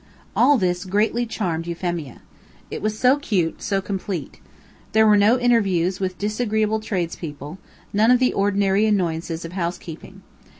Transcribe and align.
All 0.35 0.57
this 0.57 0.83
greatly 0.85 1.27
charmed 1.27 1.67
Euphemia. 1.67 2.23
It 2.71 2.81
was 2.81 2.97
so 2.97 3.17
cute, 3.17 3.61
so 3.61 3.81
complete. 3.83 4.39
There 4.93 5.05
were 5.05 5.15
no 5.15 5.37
interviews 5.37 5.99
with 5.99 6.17
disagreeable 6.17 6.79
trades 6.79 7.15
people, 7.15 7.59
none 7.93 8.09
of 8.09 8.17
the 8.17 8.33
ordinary 8.33 8.87
annoyances 8.87 9.45
of 9.45 9.51
housekeeping. 9.51 10.23